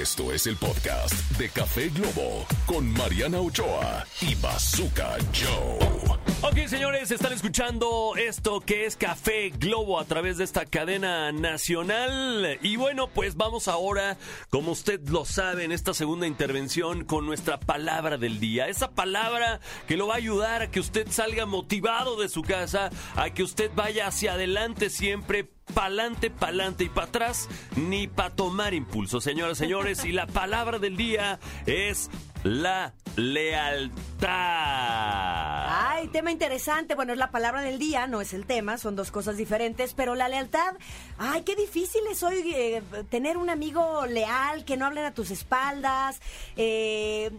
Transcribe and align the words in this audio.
Esto 0.00 0.32
es 0.32 0.46
el 0.46 0.56
podcast 0.56 1.12
de 1.36 1.50
Café 1.50 1.90
Globo 1.90 2.46
con 2.64 2.90
Mariana 2.94 3.40
Ochoa 3.40 4.06
y 4.22 4.34
Bazooka 4.36 5.18
Joe. 5.34 6.18
Ok, 6.40 6.66
señores, 6.66 7.10
están 7.10 7.34
escuchando 7.34 8.14
esto 8.16 8.60
que 8.60 8.86
es 8.86 8.96
Café 8.96 9.50
Globo 9.50 10.00
a 10.00 10.06
través 10.06 10.38
de 10.38 10.44
esta 10.44 10.64
cadena 10.64 11.30
nacional. 11.30 12.58
Y 12.62 12.76
bueno, 12.76 13.08
pues 13.08 13.36
vamos 13.36 13.68
ahora, 13.68 14.16
como 14.48 14.72
usted 14.72 14.98
lo 15.10 15.26
sabe, 15.26 15.64
en 15.64 15.72
esta 15.72 15.92
segunda 15.92 16.26
intervención 16.26 17.04
con 17.04 17.26
nuestra 17.26 17.60
palabra 17.60 18.16
del 18.16 18.40
día. 18.40 18.68
Esa 18.68 18.92
palabra 18.92 19.60
que 19.86 19.98
lo 19.98 20.06
va 20.06 20.14
a 20.14 20.16
ayudar 20.16 20.62
a 20.62 20.70
que 20.70 20.80
usted 20.80 21.06
salga 21.10 21.44
motivado 21.44 22.18
de 22.18 22.30
su 22.30 22.40
casa, 22.40 22.88
a 23.14 23.28
que 23.28 23.42
usted 23.42 23.70
vaya 23.76 24.06
hacia 24.06 24.32
adelante 24.32 24.88
siempre 24.88 25.50
pa'lante, 25.74 26.30
pa'lante 26.30 26.84
y 26.84 26.88
para 26.88 27.06
atrás, 27.08 27.48
ni 27.76 28.06
para 28.06 28.30
tomar 28.30 28.74
impulso, 28.74 29.20
señoras 29.20 29.58
señores. 29.58 30.04
Y 30.04 30.12
la 30.12 30.26
palabra 30.26 30.78
del 30.78 30.96
día 30.96 31.38
es 31.66 32.10
la 32.44 32.94
lealtad. 33.16 34.28
Ay, 34.28 36.08
tema 36.08 36.30
interesante. 36.32 36.94
Bueno, 36.94 37.12
es 37.12 37.18
la 37.18 37.30
palabra 37.30 37.62
del 37.62 37.78
día, 37.78 38.06
no 38.06 38.20
es 38.20 38.32
el 38.32 38.46
tema, 38.46 38.78
son 38.78 38.96
dos 38.96 39.10
cosas 39.10 39.36
diferentes, 39.36 39.94
pero 39.94 40.14
la 40.14 40.28
lealtad, 40.28 40.74
ay, 41.18 41.42
qué 41.42 41.54
difícil 41.54 42.02
es 42.10 42.22
hoy 42.22 42.52
eh, 42.54 42.82
tener 43.10 43.36
un 43.36 43.50
amigo 43.50 44.06
leal, 44.06 44.64
que 44.64 44.76
no 44.76 44.86
hablen 44.86 45.04
a 45.04 45.14
tus 45.14 45.30
espaldas. 45.30 46.20
Eh, 46.56 47.30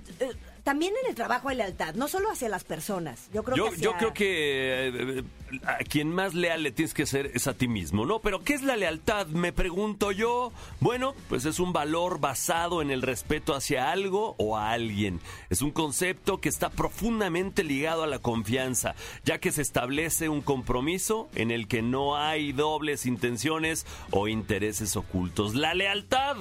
también 0.63 0.94
en 1.03 1.09
el 1.09 1.16
trabajo 1.16 1.49
hay 1.49 1.58
lealtad, 1.58 1.94
no 1.95 2.08
solo 2.08 2.31
hacia 2.31 2.48
las 2.49 2.63
personas. 2.63 3.30
Yo 3.34 3.44
creo 3.44 3.58
Yo, 3.58 3.63
que 3.66 3.70
hacia- 3.72 3.84
yo 3.84 3.98
creo 3.98 4.13
que 4.13 5.17
eh, 5.20 5.23
a 5.66 5.77
quien 5.80 6.09
más 6.09 6.34
leal 6.34 6.63
le 6.63 6.72
tienes 6.72 6.94
que 6.94 7.05
ser 7.05 7.31
es 7.34 7.48
a 7.48 7.53
ti 7.53 7.67
mismo, 7.67 8.05
¿no? 8.05 8.20
Pero 8.20 8.44
¿qué 8.44 8.53
es 8.53 8.63
la 8.63 8.76
lealtad? 8.77 9.27
Me 9.27 9.52
pregunto 9.53 10.12
yo. 10.12 10.52
Bueno, 10.80 11.16
pues 11.30 11.45
es 11.45 11.59
un 11.59 11.73
valor 11.73 12.20
basado 12.20 12.81
en 12.81 12.91
el 12.91 13.02
respeto 13.02 13.53
hacia 13.53 13.91
algo 13.91 14.36
o 14.38 14.58
a 14.58 14.72
alguien. 14.72 15.20
Es 15.50 15.61
un 15.61 15.72
concepto 15.72 16.39
que 16.39 16.50
está 16.50 16.70
profundamente 16.70 17.64
ligado 17.64 18.03
a 18.03 18.08
la 18.08 18.20
confianza, 18.20 18.95
ya 19.25 19.39
que 19.39 19.52
se 19.52 19.61
establece 19.61 20.30
un 20.30 20.42
compromiso 20.42 21.27
en 21.36 21.52
el 21.52 21.67
que 21.67 21.81
no 21.81 22.16
hay 22.17 22.53
dobles 22.53 23.05
intenciones 23.05 23.86
o 24.11 24.27
intereses 24.30 24.95
ocultos. 24.95 25.55
La 25.55 25.73
lealtad 25.73 26.38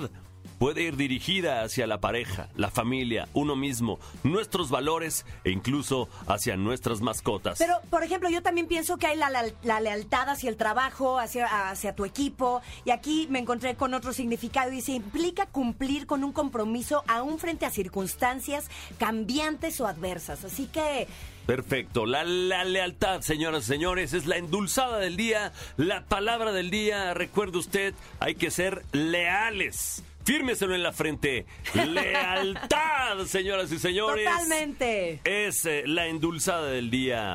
puede 0.62 0.82
ir 0.82 0.96
dirigida 0.96 1.62
hacia 1.62 1.88
la 1.88 1.98
pareja, 1.98 2.48
la 2.54 2.70
familia, 2.70 3.26
uno 3.34 3.56
mismo, 3.56 3.98
nuestros 4.22 4.70
valores 4.70 5.26
e 5.42 5.50
incluso 5.50 6.08
hacia 6.28 6.56
nuestras 6.56 7.00
mascotas. 7.00 7.58
Pero, 7.58 7.74
por 7.90 8.04
ejemplo, 8.04 8.30
yo 8.30 8.42
también 8.42 8.68
pienso 8.68 8.96
que 8.96 9.08
hay 9.08 9.16
la, 9.16 9.28
la- 9.28 9.50
la 9.64 9.80
lealtad 9.80 10.28
hacia 10.28 10.48
el 10.48 10.56
trabajo, 10.56 11.18
hacia, 11.18 11.68
hacia 11.68 11.96
tu 11.96 12.04
equipo. 12.04 12.62
Y 12.84 12.90
aquí 12.92 13.26
me 13.28 13.40
encontré 13.40 13.74
con 13.74 13.92
otro 13.92 14.12
significado. 14.12 14.70
Dice, 14.70 14.92
implica 14.92 15.46
cumplir 15.46 16.06
con 16.06 16.22
un 16.22 16.32
compromiso 16.32 17.02
aún 17.08 17.40
frente 17.40 17.66
a 17.66 17.70
circunstancias 17.72 18.70
cambiantes 18.98 19.80
o 19.80 19.88
adversas. 19.88 20.44
Así 20.44 20.66
que, 20.66 21.08
Perfecto. 21.44 22.06
La, 22.06 22.22
la 22.22 22.62
lealtad, 22.62 23.20
señoras 23.22 23.64
y 23.64 23.66
señores, 23.66 24.12
es 24.12 24.26
la 24.26 24.36
endulzada 24.36 24.98
del 25.00 25.16
día, 25.16 25.52
la 25.76 26.04
palabra 26.04 26.52
del 26.52 26.70
día. 26.70 27.14
Recuerde 27.14 27.58
usted, 27.58 27.94
hay 28.20 28.36
que 28.36 28.52
ser 28.52 28.84
leales. 28.92 30.04
Fírmeselo 30.24 30.74
en 30.74 30.82
la 30.82 30.92
frente. 30.92 31.46
Lealtad, 31.74 33.24
señoras 33.26 33.70
y 33.72 33.78
señores. 33.78 34.24
totalmente. 34.24 35.20
Es 35.24 35.64
eh, 35.66 35.82
la 35.86 36.06
endulzada 36.06 36.66
del 36.66 36.90
día. 36.90 37.32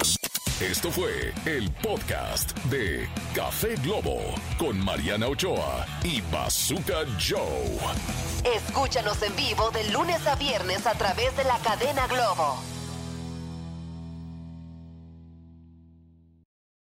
Esto 0.62 0.92
fue 0.92 1.34
el 1.46 1.70
podcast 1.72 2.58
de 2.66 3.08
Café 3.36 3.76
Globo 3.84 4.20
con 4.58 4.84
Mariana 4.84 5.28
Ochoa 5.28 5.86
y 6.04 6.22
Bazooka 6.32 7.06
Joe. 7.20 7.78
Escúchanos 8.56 9.22
en 9.22 9.36
vivo 9.36 9.70
de 9.70 9.88
lunes 9.92 10.26
a 10.26 10.36
viernes 10.36 10.88
a 10.88 10.96
través 10.96 11.36
de 11.38 11.44
la 11.44 11.60
cadena 11.60 12.08
Globo. 12.08 12.58